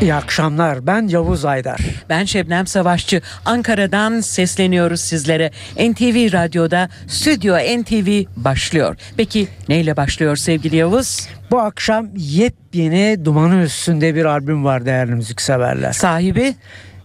[0.00, 0.86] İyi akşamlar.
[0.86, 1.80] Ben Yavuz Aydar.
[2.08, 3.20] Ben Şebnem Savaşçı.
[3.44, 5.50] Ankara'dan sesleniyoruz sizlere.
[5.76, 8.96] NTV Radyo'da Stüdyo NTV başlıyor.
[9.16, 11.28] Peki neyle başlıyor sevgili Yavuz?
[11.50, 15.92] Bu akşam yepyeni dumanı üstünde bir albüm var değerli müzikseverler.
[15.92, 16.54] Sahibi?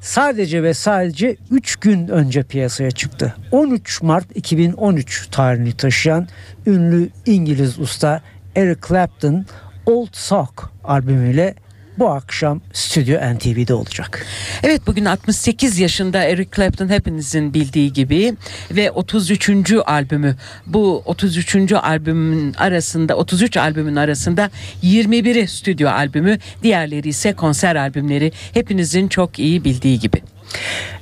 [0.01, 3.35] Sadece ve sadece 3 gün önce piyasaya çıktı.
[3.51, 6.27] 13 Mart 2013 tarihini taşıyan
[6.65, 8.21] ünlü İngiliz usta
[8.55, 9.45] Eric Clapton
[9.85, 11.55] Old Sock albümüyle
[12.01, 14.25] bu akşam Stüdyo NTV'de olacak.
[14.63, 18.33] Evet bugün 68 yaşında Eric Clapton hepinizin bildiği gibi
[18.71, 19.49] ve 33.
[19.85, 20.35] albümü
[20.67, 21.73] bu 33.
[21.73, 24.49] albümün arasında 33 albümün arasında
[24.83, 30.21] 21'i stüdyo albümü diğerleri ise konser albümleri hepinizin çok iyi bildiği gibi.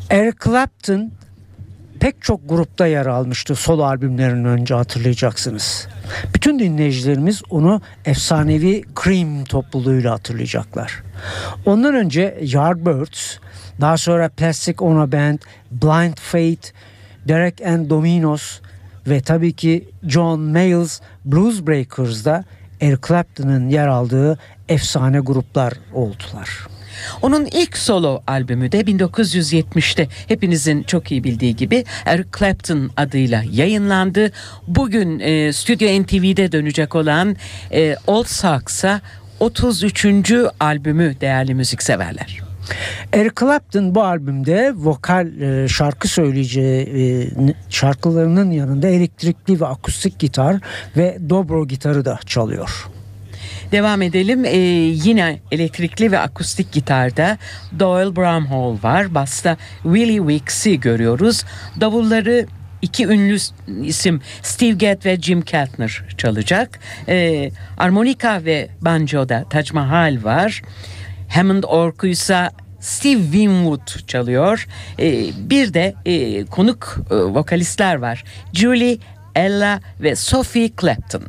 [0.09, 1.11] Eric Clapton
[1.99, 5.87] pek çok grupta yer almıştı solo albümlerinin önce hatırlayacaksınız.
[6.35, 11.03] Bütün dinleyicilerimiz onu efsanevi Cream topluluğuyla hatırlayacaklar.
[11.65, 13.37] Ondan önce Yardbirds,
[13.81, 15.39] daha sonra Plastic Ono Band,
[15.71, 16.71] Blind Fate,
[17.27, 18.59] Derek and Dominos
[19.07, 22.43] ve tabii ki John Mayall's Blues Breakers'da
[22.81, 26.67] Eric Clapton'ın yer aldığı efsane gruplar oldular.
[27.21, 34.31] Onun ilk solo albümü de 1970'te hepinizin çok iyi bildiği gibi Eric Clapton adıyla yayınlandı.
[34.67, 37.35] Bugün e, Stüdyo NTV'de dönecek olan
[37.71, 39.01] e, Old Sax'a
[39.39, 40.05] 33.
[40.59, 42.39] albümü değerli müzikseverler.
[43.13, 47.29] Eric Clapton bu albümde vokal e, şarkı söyleyeceği e,
[47.69, 50.57] şarkılarının yanında elektrikli ve akustik gitar
[50.97, 52.89] ve dobro gitarı da çalıyor.
[53.71, 54.45] Devam edelim.
[54.45, 54.57] Ee,
[55.05, 57.37] yine elektrikli ve akustik gitarda
[57.79, 59.15] Doyle Bramhall var.
[59.15, 61.43] Basta Willie Wicks'i görüyoruz.
[61.81, 62.45] Davulları
[62.81, 63.37] iki ünlü
[63.83, 66.79] isim Steve Gadd ve Jim Keltner çalacak.
[67.07, 70.61] Ee, armonika ve banjoda Taj Mahal var.
[71.29, 74.67] Hammond orkuysa Steve Winwood çalıyor.
[74.99, 78.23] Ee, bir de e, konuk e, vokalistler var.
[78.53, 78.97] Julie,
[79.35, 81.23] Ella ve Sophie Clapton.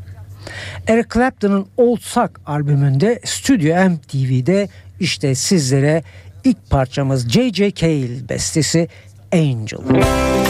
[0.87, 4.69] Eric Clapton'ın Old Sock albümünde Stüdyo MTV'de
[5.01, 6.03] işte sizlere
[6.45, 7.75] ilk parçamız J.J.
[7.75, 8.89] Cale bestesi
[9.33, 9.79] Angel.
[9.91, 10.50] She's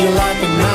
[0.00, 0.65] you like a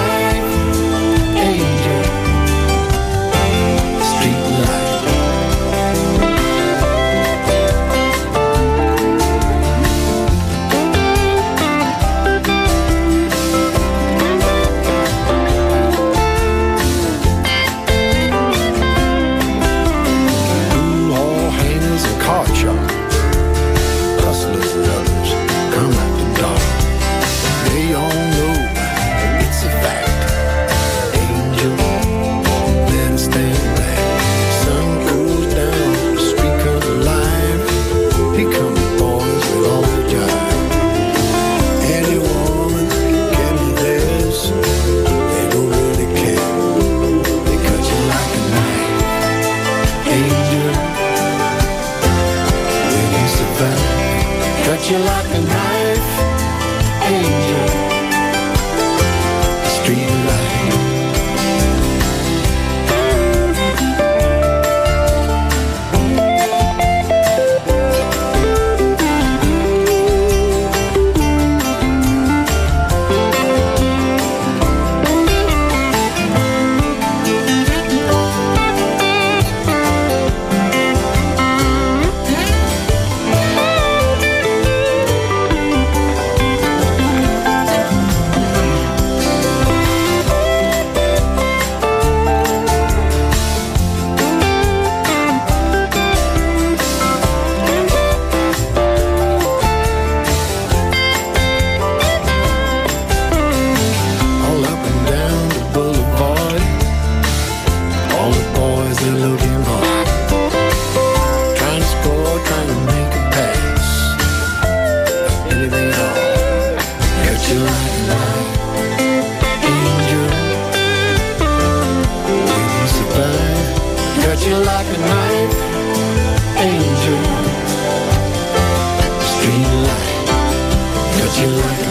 [131.42, 131.91] you.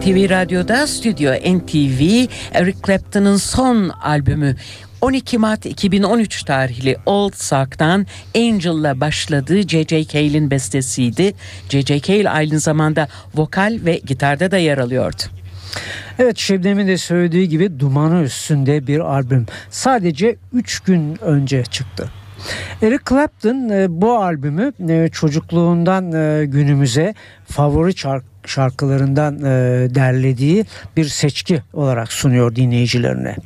[0.00, 4.56] NTV Radyo'da Stüdyo NTV Eric Clapton'ın son albümü
[5.00, 8.06] 12 Mart 2013 tarihli Old Sock'tan
[8.36, 10.04] Angel'la başladığı J.J.
[10.04, 11.34] Cale'in bestesiydi.
[11.68, 12.00] J.J.
[12.00, 15.22] Cale aynı zamanda vokal ve gitarda da yer alıyordu.
[16.18, 19.46] Evet Şebnem'in de söylediği gibi dumanı üstünde bir albüm.
[19.70, 22.10] Sadece 3 gün önce çıktı.
[22.82, 27.14] Eric Clapton e, bu albümü e, çocukluğundan e, günümüze
[27.46, 29.40] favori şark- şarkılarından e,
[29.94, 30.64] derlediği
[30.96, 33.36] bir seçki olarak sunuyor dinleyicilerine.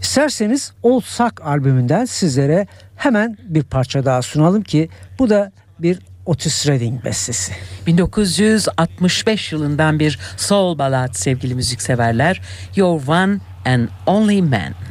[0.00, 2.66] İsterseniz Old Sock albümünden sizlere
[2.96, 4.88] hemen bir parça daha sunalım ki
[5.18, 7.52] bu da bir Otis Redding bestesi.
[7.86, 12.40] 1965 yılından bir soul ballad sevgili müzikseverler.
[12.76, 14.89] Your One and Only Man.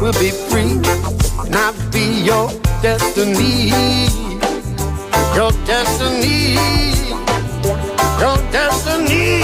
[0.00, 0.78] Will be free,
[1.46, 2.48] and I'll be your
[2.82, 3.70] destiny,
[5.34, 7.04] your destiny
[8.20, 9.40] your destiny.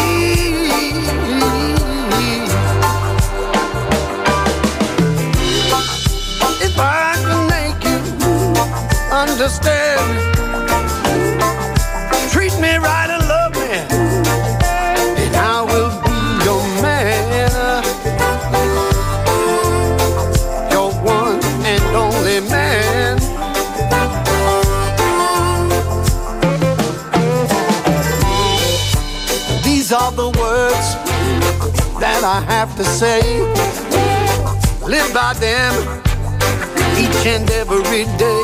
[6.67, 7.99] If I could make you
[9.13, 10.01] understand,
[12.31, 13.20] treat me right
[32.23, 33.21] I have to say.
[34.87, 35.73] Live by them
[36.99, 38.43] each and every day.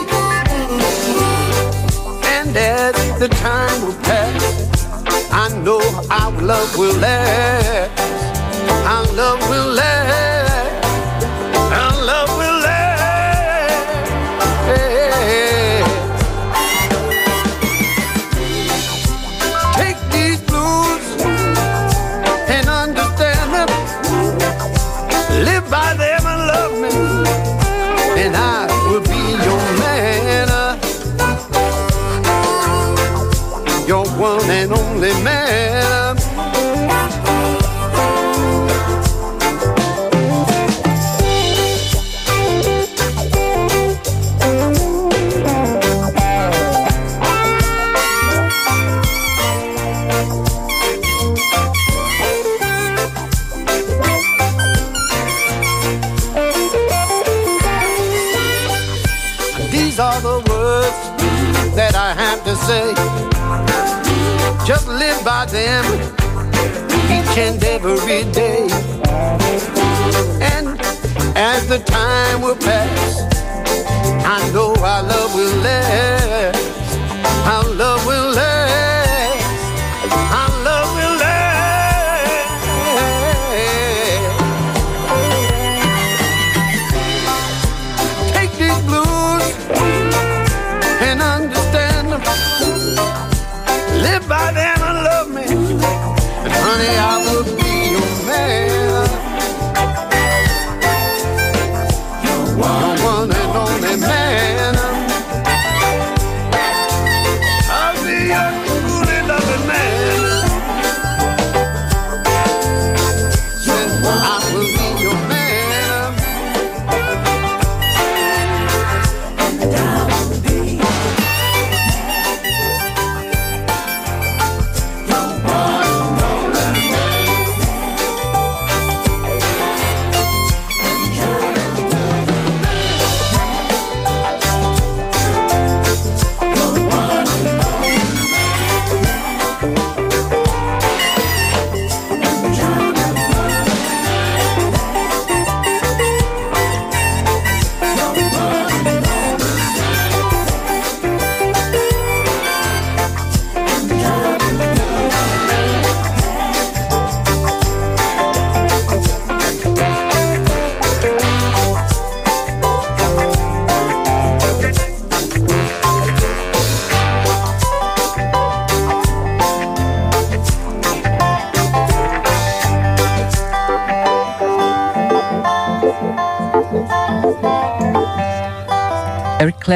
[2.24, 5.80] And as the time will pass, I know
[6.10, 8.00] our love will last.
[8.86, 10.25] Our love will last.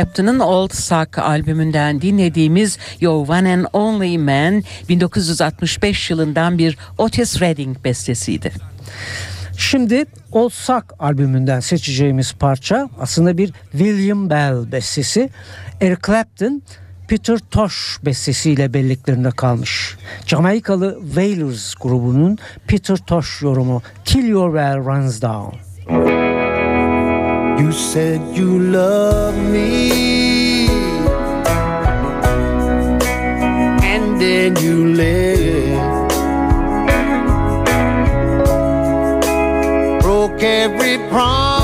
[0.01, 7.77] Clapton'ın Old Sock albümünden dinlediğimiz Your One and Only Man 1965 yılından bir Otis Redding
[7.85, 8.53] bestesiydi.
[9.57, 15.31] Şimdi Old Sock albümünden seçeceğimiz parça aslında bir William Bell bestesi.
[15.81, 16.63] Eric Clapton
[17.09, 19.97] Peter Tosh bestesiyle belliklerinde kalmış.
[20.27, 26.20] Jamaikalı Wailers grubunun Peter Tosh yorumu Till Your Well Runs Down.
[27.61, 30.67] You said you love me,
[33.93, 36.11] and then you left.
[40.03, 41.60] Broke every promise,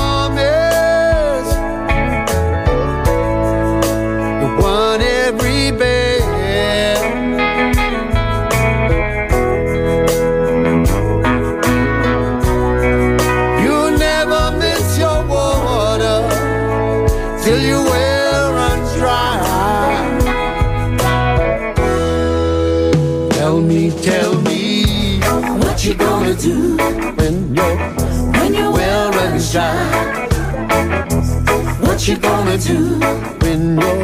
[31.81, 32.99] What you gonna do
[33.41, 33.97] when your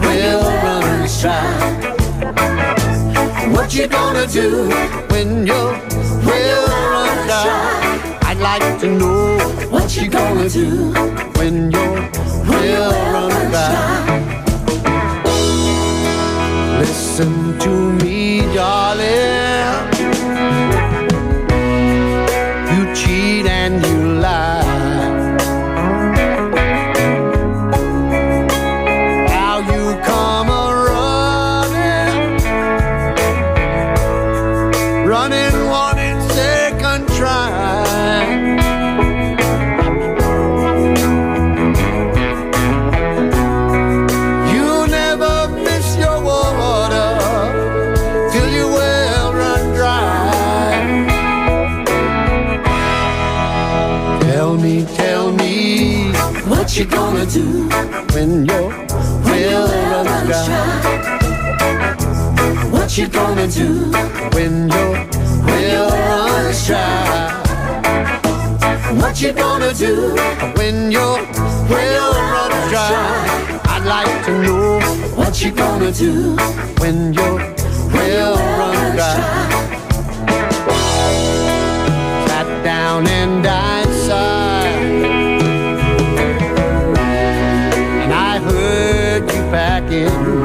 [0.00, 1.42] well runs dry?
[3.50, 4.68] What you gonna do
[5.10, 5.72] when your
[6.24, 8.18] well runs dry?
[8.28, 9.38] I'd like to know
[9.70, 10.92] what you gonna do
[11.36, 11.94] when your
[12.46, 14.22] well runs dry.
[16.78, 18.01] Listen to me,
[56.72, 57.68] what you gonna do
[58.14, 58.70] when your
[59.24, 60.80] well runs dry.
[62.70, 63.92] What you gonna do
[64.32, 64.92] when your
[65.44, 67.42] well runs dry?
[68.98, 70.14] What you gonna do
[70.56, 71.18] when your
[71.68, 73.60] well runs dry?
[73.64, 74.80] I'd like to know
[75.14, 76.36] what you gonna do
[76.80, 77.38] when you your
[77.92, 79.71] well runs dry.
[89.92, 90.41] again.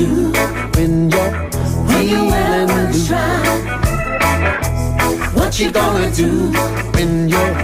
[0.00, 0.32] do
[0.76, 1.32] when you're
[1.88, 3.28] when you willing try?
[5.34, 6.30] What you gonna do
[6.94, 7.54] when you're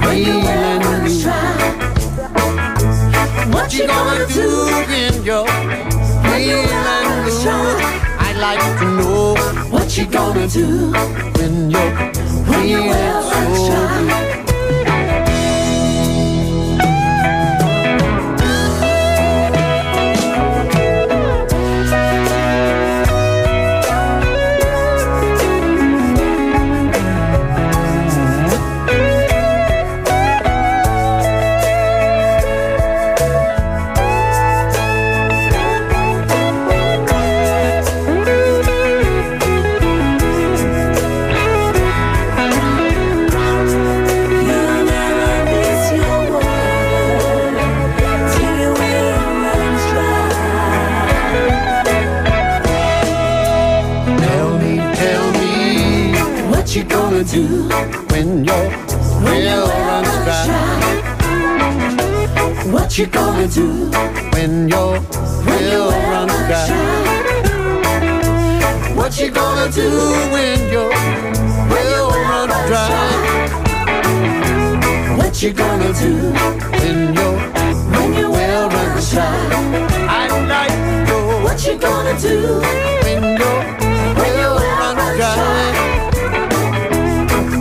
[0.00, 1.52] when you willing to try?
[3.52, 4.48] What you gonna do
[4.90, 5.46] when you're
[6.24, 7.52] when you willing to?
[8.24, 9.34] I'd like to know
[9.70, 10.92] what you gonna do
[11.36, 11.92] when you're
[12.48, 14.31] when you willing to try?
[63.54, 63.90] Do
[64.32, 64.98] when your
[65.44, 66.68] well runs dry?
[68.96, 69.88] What you gonna do
[70.32, 70.88] when your
[71.68, 73.12] well runs dry?
[75.18, 76.32] What you gonna do
[76.80, 77.32] when your
[77.92, 79.26] when your well runs dry?
[80.08, 80.76] I'd like
[81.08, 82.60] to what you gonna do
[83.04, 83.58] when your
[84.16, 85.72] well runs dry.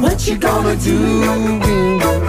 [0.01, 0.97] What you gonna do
[1.59, 2.20] when your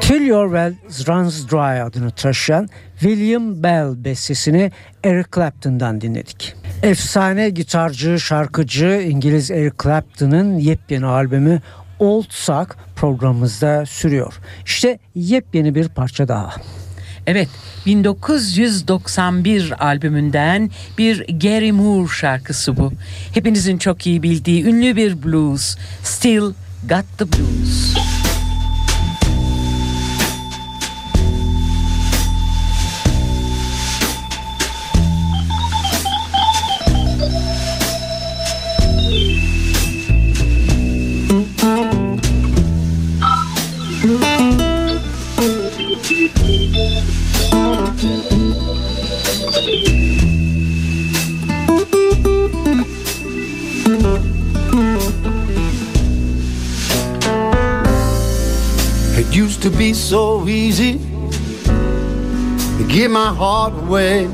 [0.00, 0.74] Till Your Well
[1.08, 2.68] Runs Dry adını taşıyan
[3.00, 4.72] William Bell bestesini
[5.04, 6.54] Eric Clapton'dan dinledik.
[6.82, 11.60] Efsane gitarcı, şarkıcı İngiliz Eric Clapton'ın yepyeni albümü
[11.98, 14.34] Old Sock programımızda sürüyor.
[14.66, 16.54] İşte yepyeni bir parça daha.
[17.26, 17.48] Evet
[17.86, 22.92] 1991 albümünden bir Gary Moore şarkısı bu.
[23.34, 26.52] Hepinizin çok iyi bildiği ünlü bir blues Still
[26.88, 28.11] Got the Blues.
[59.62, 60.98] To be so easy
[61.64, 64.26] to give my heart away.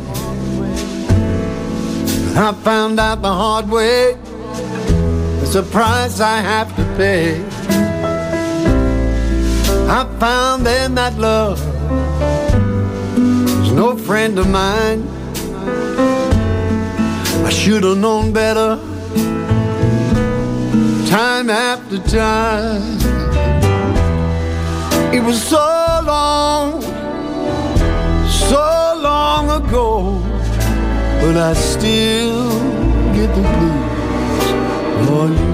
[2.35, 4.17] I found out the hard way.
[5.43, 7.45] It's a price I have to pay.
[9.87, 11.61] I found then that love
[13.61, 15.07] was no friend of mine.
[17.45, 18.79] I should have known better
[21.11, 23.28] time after time.
[25.11, 25.57] It was so
[26.05, 26.83] long,
[28.29, 30.21] so long ago,
[31.21, 32.51] but I still
[33.15, 34.49] get the blues
[35.07, 35.49] for you.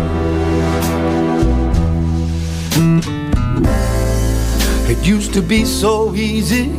[4.93, 6.73] It used to be so easy,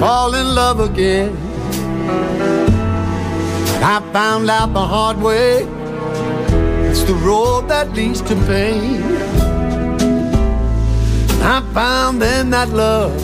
[0.00, 1.36] fall in love again.
[3.72, 5.66] But I found out the hard way,
[6.90, 9.45] it's the road that leads to pain.
[11.48, 13.14] I found then that love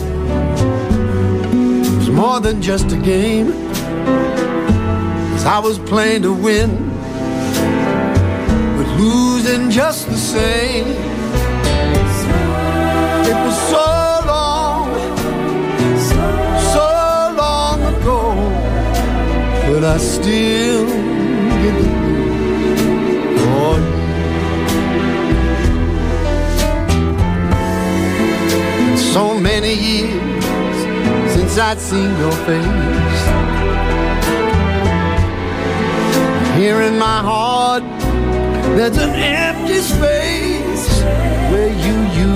[1.97, 3.51] was more than just a game.
[5.31, 6.69] Cause I was playing to win,
[8.77, 10.87] but losing just the same.
[13.27, 13.87] It was so
[14.33, 14.87] long,
[16.71, 16.87] so
[17.43, 18.19] long ago,
[19.67, 20.87] but I still
[21.61, 21.89] get the
[23.39, 24.02] oh, blues
[29.13, 30.43] so many years
[31.35, 33.21] since I'd seen your face.
[36.57, 37.83] Here in my heart,
[38.75, 41.03] there's an empty space
[41.51, 42.32] where you used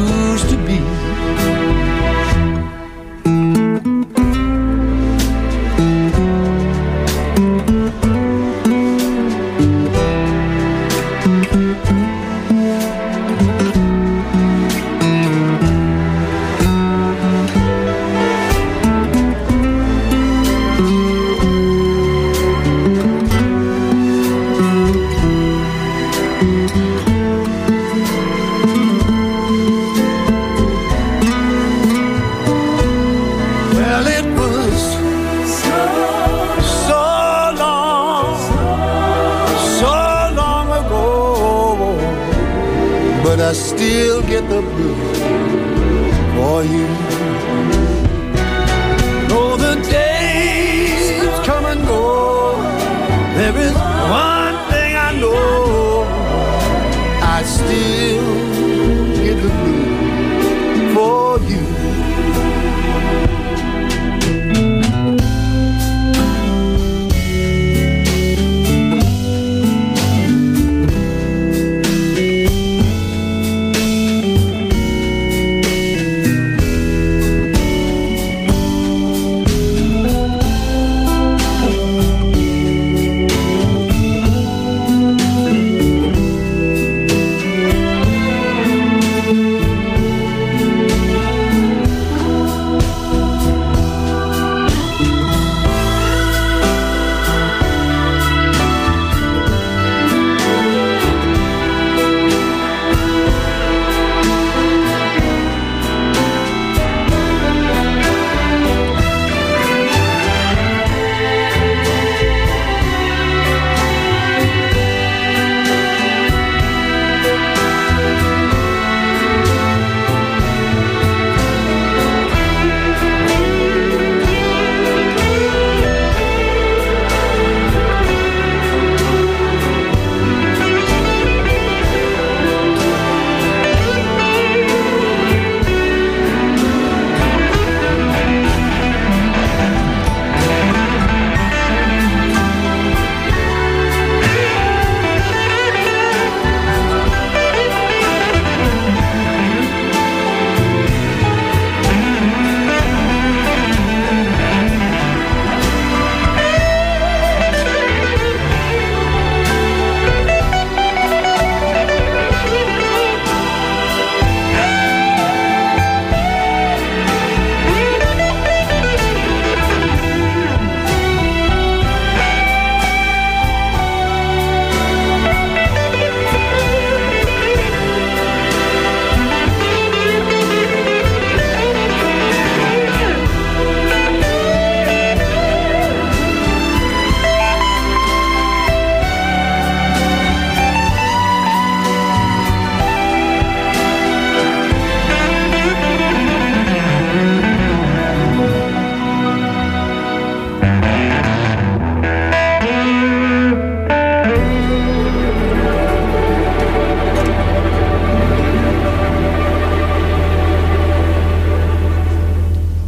[43.27, 45.17] but I still get the blues
[46.33, 47.26] for you.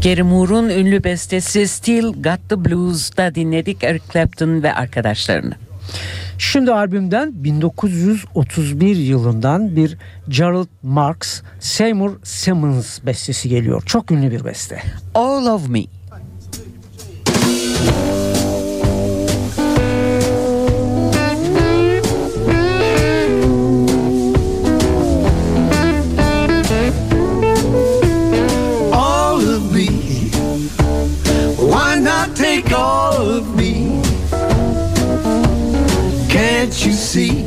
[0.10, 5.54] Gary Moore'un ünlü bestesi Still Got the Blues'da dinledik Eric Clapton ve arkadaşlarını.
[6.38, 9.98] Şimdi albümden 1931 yılından bir
[10.30, 13.84] Gerald Marks Seymour Simmons bestesi geliyor.
[13.86, 14.82] Çok ünlü bir beste.
[15.16, 15.84] All of Me.
[32.36, 34.02] Take all of me?
[36.30, 37.46] Can't you see?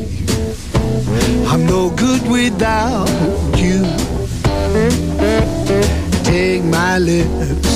[1.51, 3.09] I'm no good without
[3.57, 3.81] you.
[6.25, 7.72] Take my lips,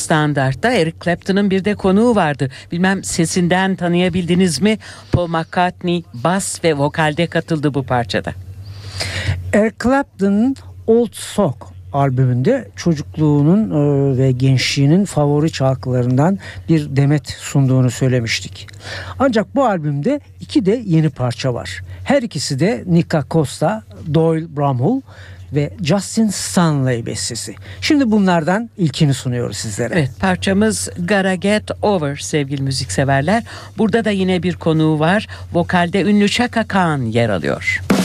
[0.00, 2.50] standartta Eric Clapton'ın bir de konuğu vardı.
[2.72, 4.78] Bilmem sesinden tanıyabildiniz mi?
[5.12, 8.32] Paul McCartney bas ve vokalde katıldı bu parçada.
[9.52, 11.56] Eric Clapton'ın Old Sock
[11.92, 18.66] albümünde çocukluğunun e, ve gençliğinin favori şarkılarından bir demet sunduğunu söylemiştik.
[19.18, 21.82] Ancak bu albümde iki de yeni parça var.
[22.04, 23.82] Her ikisi de Nika Costa,
[24.14, 25.00] Doyle Bramhall
[25.52, 27.54] ve Justin Stanley bestesi.
[27.80, 29.94] Şimdi bunlardan ilkini sunuyoruz sizlere.
[29.94, 33.42] Evet parçamız Gotta Get Over sevgili müzikseverler.
[33.78, 35.26] Burada da yine bir konuğu var.
[35.52, 37.80] Vokalde ünlü Chaka Khan yer alıyor.
[37.90, 37.99] can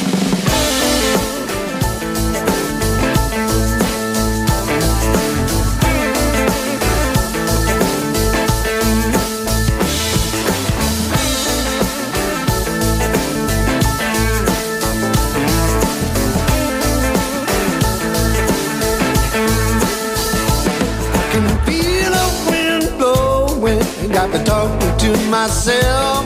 [25.46, 26.26] myself.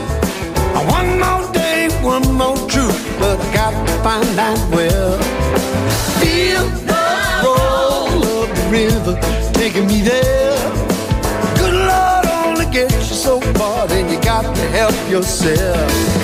[0.88, 5.18] One more day, one more truth, but I got to find that well.
[6.20, 7.06] Feel the
[7.44, 9.14] roll of the river
[9.52, 10.56] taking me there.
[11.60, 16.19] Good Lord only gets you so far, then you got to help yourself.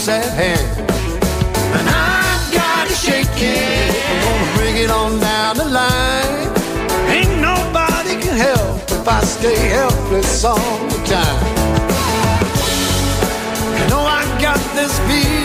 [0.00, 0.90] Sad at hand.
[1.76, 3.92] And I've got to shake it.
[4.08, 6.48] I'm gonna bring it on down the line.
[7.12, 11.40] Ain't nobody can help if I stay helpless all the time.
[13.76, 15.39] You know I got this beat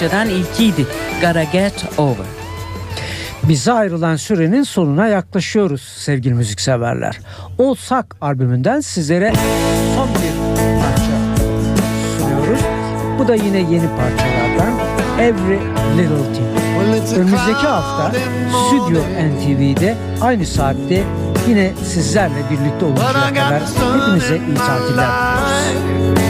[0.00, 0.86] Rusya'dan ilkiydi.
[1.20, 2.26] Gotta Get Over.
[3.42, 7.20] Bize ayrılan sürenin sonuna yaklaşıyoruz sevgili müzikseverler.
[7.58, 9.32] Olsak albümünden sizlere
[9.96, 11.42] son bir parça
[12.18, 12.60] sunuyoruz.
[13.18, 14.72] Bu da yine yeni parçalardan
[15.18, 15.58] Every
[15.98, 17.18] Little Thing.
[17.18, 18.12] Önümüzdeki hafta
[18.66, 21.02] Stüdyo NTV'de aynı saatte
[21.48, 25.08] yine sizlerle birlikte oluncaya kadar hepinize iyi tatiller
[25.76, 26.20] diliyoruz.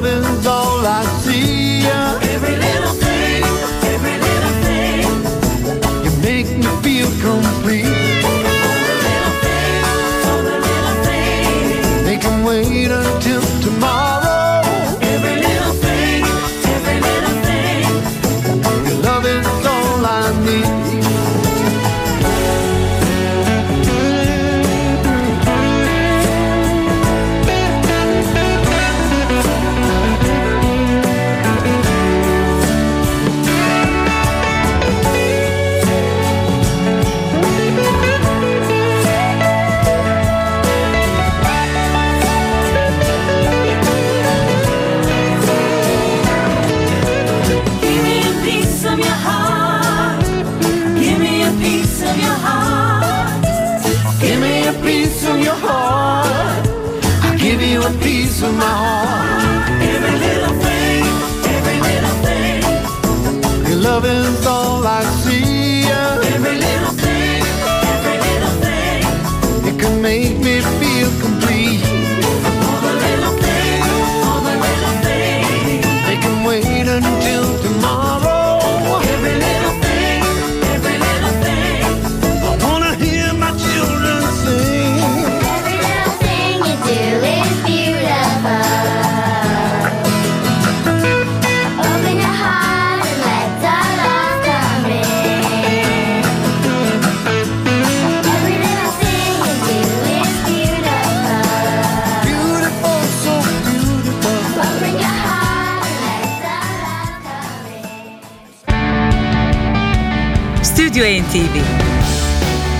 [0.00, 0.27] This.
[63.98, 64.57] Love is all.